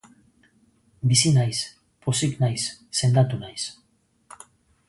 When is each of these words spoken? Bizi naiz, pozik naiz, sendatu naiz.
Bizi 1.11 1.33
naiz, 1.35 1.59
pozik 2.07 2.41
naiz, 2.45 2.65
sendatu 3.01 3.41
naiz. 3.47 3.63